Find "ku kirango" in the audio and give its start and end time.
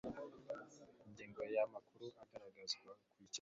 2.99-3.09